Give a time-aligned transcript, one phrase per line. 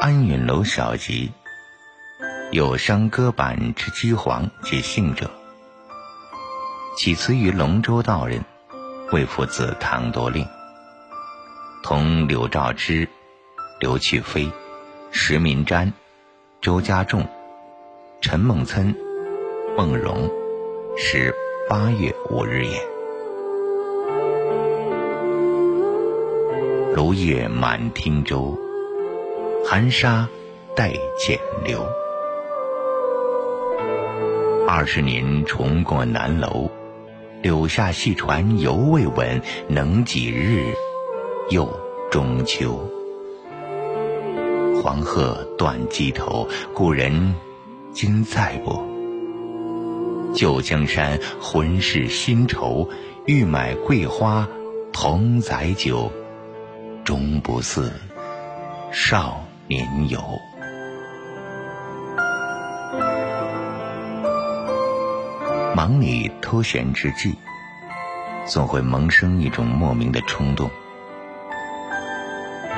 [0.00, 1.32] 安允楼小集，
[2.50, 5.30] 有伤歌板之饥黄及信者，
[6.96, 8.44] 起词于龙州道人，
[9.12, 10.46] 为父子唐多令，
[11.82, 13.08] 同柳兆之、
[13.80, 14.50] 刘去飞、
[15.10, 15.90] 石明瞻、
[16.60, 17.26] 周家仲、
[18.20, 18.94] 陈梦岑、
[19.76, 20.28] 孟融，
[20.96, 21.34] 是
[21.68, 22.80] 八月五日也。
[26.94, 28.58] 芦叶满汀洲。
[29.64, 30.28] 寒沙
[30.74, 31.86] 带剪流，
[34.66, 36.70] 二十年重过南楼，
[37.42, 40.74] 柳下戏船犹未稳，能几日
[41.50, 41.68] 又
[42.10, 42.78] 中秋？
[44.82, 47.34] 黄鹤断机头，故人
[47.92, 48.82] 今在不？
[50.34, 52.86] 旧江山浑是新愁，
[53.24, 54.46] 欲买桂花
[54.92, 56.12] 同载酒，
[57.04, 57.92] 终不似
[58.92, 59.42] 少。
[59.70, 60.18] 年游，
[65.76, 67.34] 忙里偷闲之际，
[68.46, 70.70] 总会萌生一种莫名的冲动，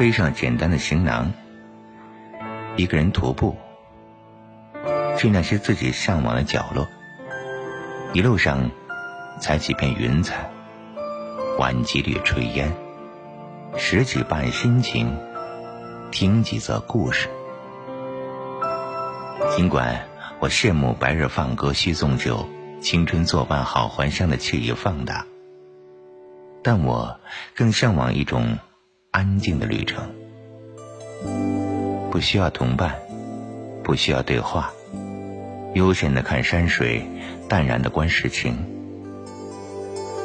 [0.00, 1.30] 背上简单的行囊，
[2.74, 3.58] 一个人徒步，
[5.18, 6.88] 去那些自己向往的角落。
[8.14, 8.70] 一路上，
[9.42, 10.50] 采几片云彩，
[11.58, 12.72] 玩几缕炊烟，
[13.76, 15.14] 拾几瓣心情。
[16.10, 17.28] 听几则故事。
[19.50, 22.48] 尽管我羡慕白日放歌须纵酒，
[22.80, 25.26] 青春作伴好还乡的惬意放大，
[26.62, 27.20] 但我
[27.54, 28.56] 更向往一种
[29.10, 30.10] 安静的旅程，
[32.10, 32.96] 不需要同伴，
[33.82, 34.72] 不需要对话，
[35.74, 37.02] 悠闲的看山水，
[37.48, 38.56] 淡然的观世情。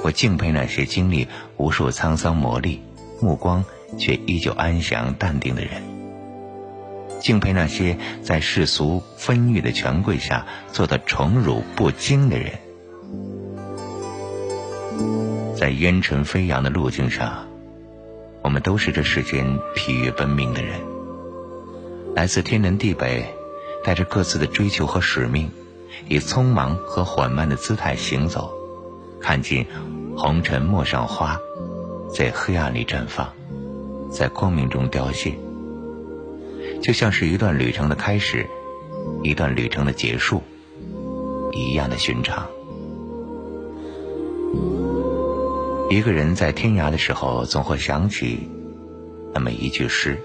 [0.03, 2.79] 我敬佩那些经历无数沧桑磨砺，
[3.21, 3.63] 目光。
[3.97, 5.81] 却依旧安详淡定的人，
[7.21, 12.51] 敬佩那些在世俗纷纭的权贵下做的宠辱不惊的人。
[15.55, 17.47] 在烟尘飞扬的路径上，
[18.55, 20.79] 们都是这世间疲于奔命的人，
[22.15, 23.25] 来自天南地北，
[23.83, 25.51] 带着各自的追求和使命，
[26.07, 28.49] 以匆忙和缓慢的姿态行走，
[29.19, 29.65] 看尽
[30.15, 31.37] 红尘陌上花，
[32.09, 33.29] 在黑暗里绽放。
[34.09, 35.37] 在光明中凋谢，
[36.81, 38.47] 就像是一段旅程的开始，
[39.21, 40.41] 一段旅程的结束，
[41.51, 42.47] 一样的寻常。
[45.87, 48.49] 一个人在天涯的时候，总会想起
[49.33, 50.19] 那么一句诗：“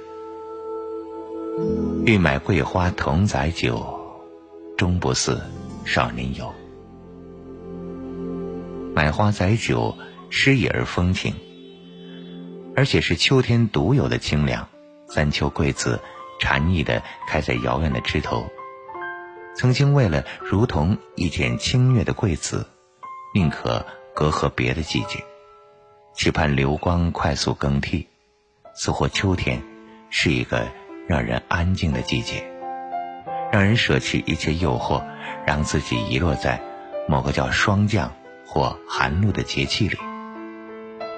[2.06, 3.84] 欲买桂花同载酒，
[4.78, 5.40] 终不似
[5.84, 6.50] 少年游。”
[8.96, 9.94] 买花载酒，
[10.30, 11.34] 诗意而风情。
[12.74, 14.66] 而且是秋天独有的清凉，
[15.08, 16.00] 三秋桂子
[16.40, 18.48] 禅意的开在遥远的枝头。
[19.54, 22.66] 曾经为了如同一剪清月的桂子，
[23.34, 23.84] 宁可
[24.14, 25.22] 隔阂别的季节，
[26.20, 28.06] 期盼流光快速更替。
[28.74, 29.62] 似乎秋天
[30.10, 30.68] 是一个
[31.08, 32.44] 让人安静的季节，
[33.50, 35.02] 让人舍弃一切诱惑，
[35.46, 36.60] 让自己遗落在
[37.08, 38.12] 某个叫霜降
[38.44, 39.96] 或寒露的节气里，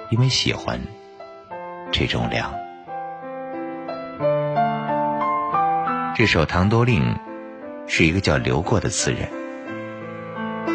[0.09, 0.79] 因为喜欢。
[1.91, 2.53] 这种凉。
[6.15, 7.03] 这首《唐多令》
[7.87, 9.27] 是一个叫刘过的词人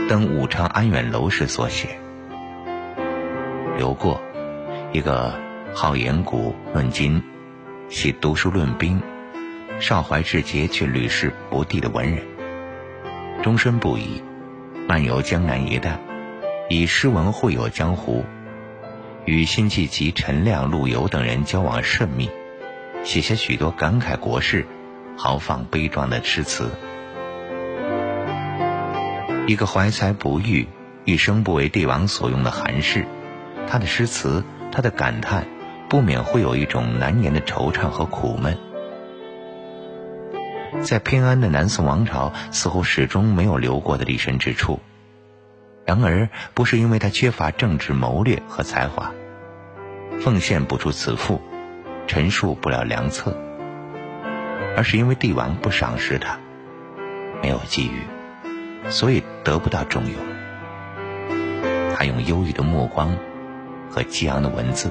[0.07, 1.99] 登武昌安远楼时所写。
[3.79, 4.21] 刘过，
[4.93, 5.33] 一个
[5.73, 7.23] 好言古论今，
[7.89, 9.01] 喜读书论兵，
[9.79, 12.27] 少怀志节却屡试不第的文人，
[13.41, 14.21] 终身不移，
[14.89, 15.97] 漫游江南一带，
[16.69, 18.25] 以诗文会友江湖。
[19.27, 22.29] 与辛弃疾、陈亮、陆游等人交往甚密，
[23.05, 24.67] 写下许多感慨国事、
[25.17, 26.69] 豪放悲壮的诗词。
[29.47, 30.67] 一个怀才不遇、
[31.05, 33.07] 一生不为帝王所用的寒士，
[33.71, 34.43] 他的诗词、
[34.73, 35.47] 他的感叹，
[35.89, 38.57] 不免会有一种难言的惆怅和苦闷。
[40.83, 44.81] 在偏安的南宋王朝，似乎始终没有留过的立身之处。
[45.85, 49.13] 然而，不是因为他缺乏政治谋略和才华，
[50.21, 51.41] 奉献不出辞赋，
[52.07, 53.37] 陈述不了良策，
[54.77, 56.39] 而是因为帝王不赏识他，
[57.43, 58.03] 没有机遇，
[58.91, 60.15] 所以得不到重用。
[61.97, 63.17] 他用忧郁的目光
[63.91, 64.91] 和激昂的文字，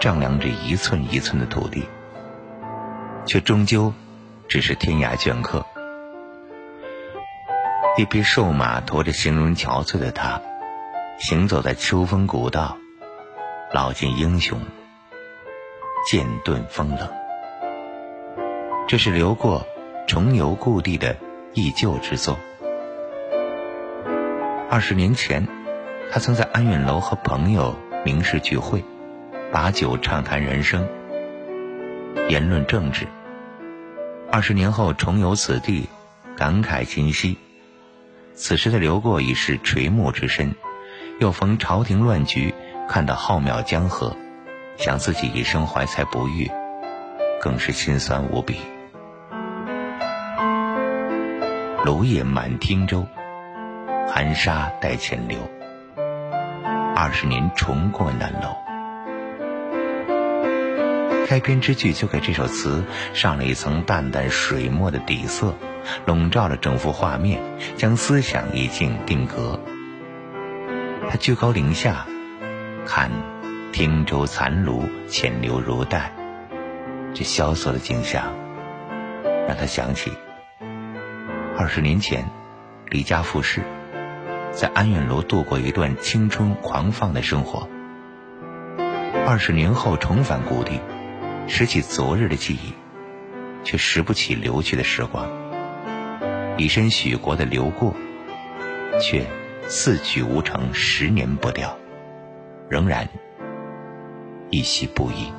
[0.00, 1.86] 丈量着一寸一寸的土地，
[3.26, 3.92] 却终究
[4.48, 5.64] 只是天涯倦客。
[7.98, 10.40] 一匹瘦马驮着形容憔悴的他，
[11.18, 12.78] 行走在秋风古道，
[13.72, 14.58] 老尽英雄，
[16.08, 17.08] 剑盾风冷。
[18.88, 19.66] 这是刘过
[20.06, 21.16] 重游故地的
[21.52, 22.38] 忆旧之作。
[24.70, 25.46] 二十年前，
[26.10, 28.84] 他曾在安远楼和朋友名士聚会，
[29.52, 30.88] 把酒畅谈人生，
[32.28, 33.06] 言论政治。
[34.28, 35.88] 二十年后重游此地，
[36.36, 37.38] 感慨今昔。
[38.34, 40.52] 此时的刘过已是垂暮之身，
[41.20, 42.52] 又逢朝廷乱局，
[42.88, 44.16] 看到浩渺江河，
[44.76, 46.50] 想自己一生怀才不遇，
[47.40, 48.56] 更是心酸无比。
[51.84, 53.06] 芦叶满汀洲，
[54.08, 55.38] 寒沙带浅流。
[56.94, 58.56] 二十年重过南楼。
[61.26, 62.84] 开篇之句就给这首词
[63.14, 65.54] 上了一层淡淡水墨的底色。
[66.06, 67.42] 笼罩了整幅画面，
[67.76, 69.58] 将思想意境定格。
[71.10, 72.06] 他居高临下，
[72.86, 73.10] 看
[73.72, 76.12] 汀州残炉浅流如带，
[77.12, 78.32] 这萧索的景象，
[79.48, 80.12] 让他想起
[81.58, 82.24] 二十年前
[82.88, 83.60] 离家赴世，
[84.52, 87.68] 在安远楼度过一段青春狂放的生活。
[89.26, 90.80] 二十年后重返故地，
[91.48, 92.74] 拾起昨日的记忆，
[93.64, 95.26] 却拾不起流去的时光。
[96.58, 97.94] 以身许国的刘过，
[99.00, 99.24] 却
[99.68, 101.78] 四举无成，十年不掉，
[102.68, 103.08] 仍然
[104.50, 105.32] 一息不已。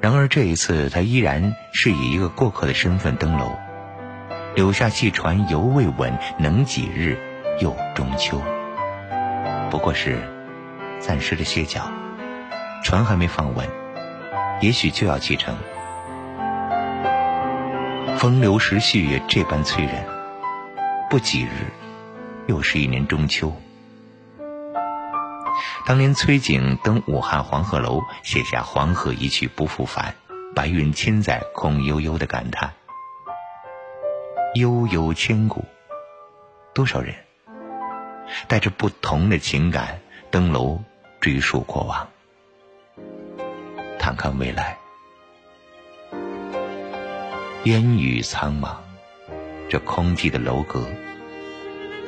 [0.00, 3.52] 然而这一次，他依然是以一个过客的身份登楼，
[4.54, 7.18] 柳下戏船犹未稳，能几日
[7.60, 8.40] 又中秋？
[9.68, 10.22] 不过是
[11.00, 11.90] 暂时的歇脚，
[12.84, 13.68] 船还没放稳，
[14.60, 15.56] 也许就要启程。
[18.16, 20.06] 风流时序也这般催人，
[21.10, 21.72] 不几日，
[22.46, 23.52] 又是一年中秋。
[25.84, 30.14] 当年崔景登武汉黄鹤楼，写下“黄鹤一去不复返，
[30.54, 32.72] 白云千载空悠悠”的感叹，
[34.54, 35.64] 悠悠千古。
[36.74, 37.14] 多少人
[38.46, 40.80] 带着不同的情感登楼
[41.20, 42.08] 追溯过往，
[43.98, 44.78] 探看未来。
[47.64, 48.76] 烟雨苍茫，
[49.68, 50.86] 这空寂的楼阁，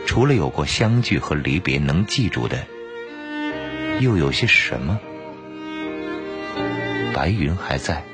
[0.07, 2.65] 除了有过相聚和离别，能记住的
[4.01, 5.01] 又有些什么？
[7.13, 8.05] 白云还在，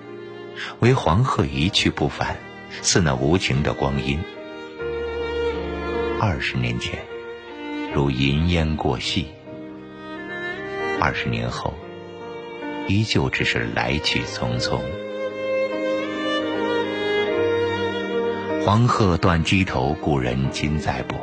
[0.79, 2.37] 唯黄鹤一去不返，
[2.81, 4.19] 似那无情的光阴。
[6.21, 6.99] 二十年前，
[7.95, 9.25] 如银烟过隙；
[11.01, 11.75] 二十年后，
[12.89, 14.81] 依旧只是来去匆匆。
[18.65, 21.17] 黄鹤断机头，故人今在不？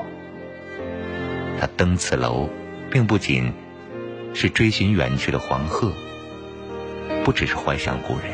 [1.60, 2.50] 他登此楼，
[2.92, 3.54] 并不仅
[4.34, 5.94] 是追寻远去的黄鹤，
[7.24, 8.25] 不只是怀想故人，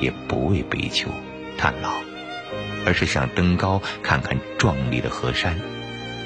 [0.00, 1.08] 也不为悲秋
[1.56, 1.94] 叹老，
[2.86, 5.58] 而是想登高看看壮丽的河山，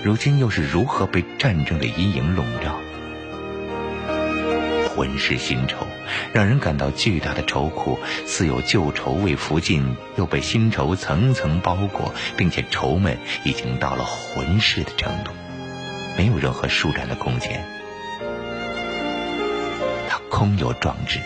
[0.02, 2.76] 如今又是如何被战争的阴影笼罩？
[4.94, 5.86] 浑是新愁，
[6.32, 15.32] 让人感到巨大的愁苦，似有旧愁未拂尽，又被新愁层层包裹，并且愁闷已经到了浑世的程度，
[16.16, 17.62] 没有任何舒展的空间。
[20.08, 21.20] 他空有壮志，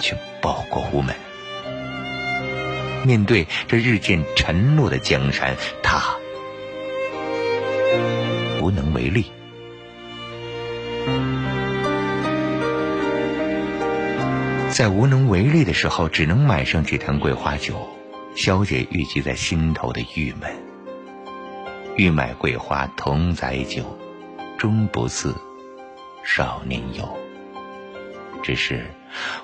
[0.00, 1.14] 却报国无门。
[3.08, 6.18] 面对这日渐沉落的江山，他
[8.60, 9.32] 无能为力。
[14.70, 17.88] 在无能为力的时候，只能买上几坛桂花酒，
[18.36, 20.54] 消解郁积在心头的郁闷。
[21.96, 23.98] 欲买桂花同载酒，
[24.58, 25.34] 终不似
[26.22, 27.08] 少年游。
[28.42, 28.84] 只是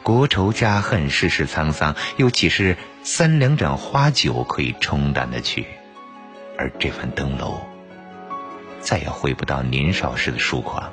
[0.03, 5.67] 国仇家恨，世事沧桑，又岂是三两盏花酒可以冲淡的去？
[6.57, 7.61] 而这份登楼，
[8.81, 10.93] 再也回不到年少时的疏狂，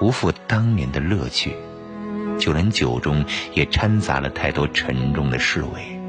[0.00, 1.56] 无复当年的乐趣。
[2.38, 6.00] 就连酒中也掺杂了太多沉重的侍味，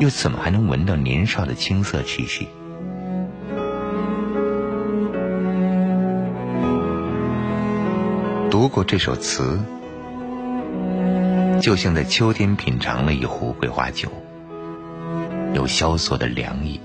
[0.00, 2.48] 又怎么还能闻到年少的青涩气息？
[8.50, 9.60] 读过这首词，
[11.60, 14.08] 就像在秋天品尝了一壶桂花酒，
[15.54, 16.80] 有萧索的凉意，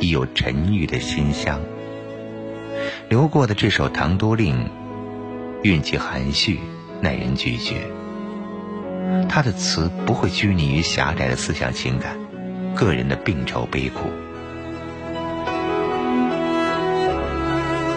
[0.00, 1.60] 亦有沉郁的馨香。
[3.08, 4.54] 流过的这首《唐多令》。
[5.62, 6.58] 韵气含蓄，
[7.02, 7.74] 耐人咀嚼。
[9.28, 12.16] 他的词不会拘泥于狭窄的思想情感、
[12.74, 14.08] 个人的病愁悲苦。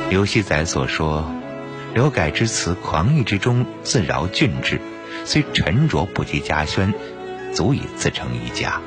[0.10, 1.32] 刘熙载所说
[1.96, 4.82] ：“刘改之词，狂逸之中自饶俊质，
[5.26, 6.94] 虽沉着不及家轩，
[7.54, 8.82] 足以自成一家。”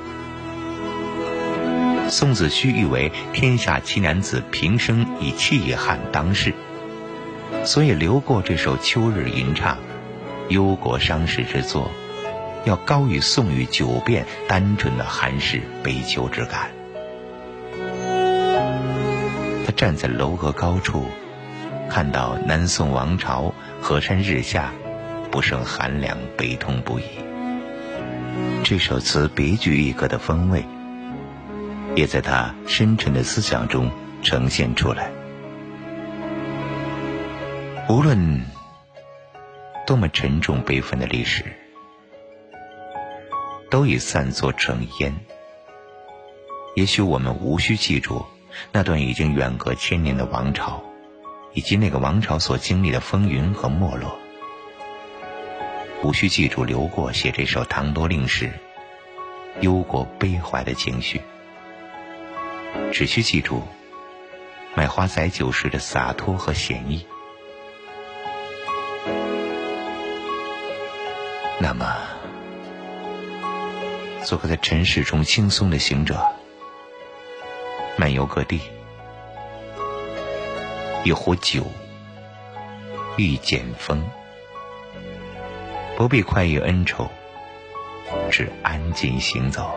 [2.09, 6.55] 宋子虚誉为天下奇男子，平生以气汉当世，
[7.65, 9.77] 所以刘过这首《秋日吟唱》，
[10.49, 11.91] 忧国伤世之作，
[12.65, 16.71] 要高于宋玉九变单纯的寒士悲秋之感。
[19.67, 21.07] 他站在楼阁高处，
[21.91, 24.73] 看到南宋王朝河山日下，
[25.37, 27.03] 不胜寒凉，悲痛不已。
[28.65, 30.65] 这首词别具一格的风味。
[31.95, 33.91] 也在他深沉的思想中
[34.23, 35.11] 呈现出来。
[37.87, 38.41] 无论
[39.87, 41.45] 多么沉重悲愤的历史，
[43.69, 45.15] 都已散作成烟。
[46.77, 48.25] 也许我们无需记住
[48.73, 50.83] 那段已经远隔千年的王朝，
[51.53, 54.17] 以及那个王朝所经历的风云和没落。
[56.03, 58.53] 无需记住刘过写这首《唐多令》时
[59.61, 61.21] 忧国悲怀的情绪。
[62.93, 63.63] 只需记住
[64.75, 67.05] 买花载酒时的洒脱和闲逸。
[71.59, 71.97] 那么，
[74.23, 76.23] 做个在尘世中轻松的行者，
[77.97, 78.61] 漫游各地，
[81.03, 81.65] 一壶酒，
[83.17, 84.07] 一剪风，
[85.97, 87.09] 不必快意恩仇，
[88.31, 89.75] 只安静行走。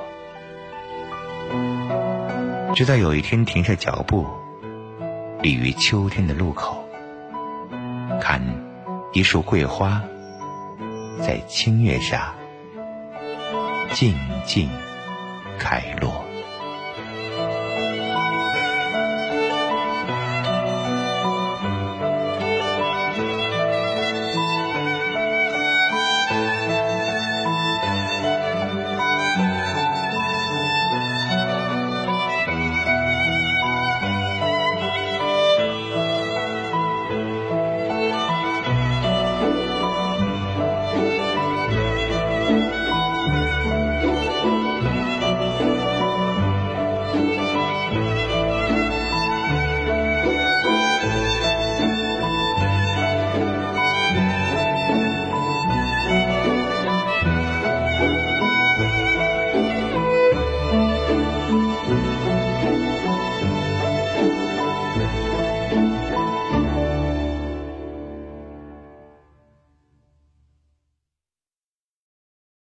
[2.76, 4.28] 直到有一天停下脚步，
[5.42, 6.84] 立于秋天的路口，
[8.20, 8.42] 看
[9.14, 10.04] 一束桂花
[11.22, 12.34] 在清月下
[13.94, 14.14] 静
[14.46, 14.70] 静
[15.58, 16.29] 开落。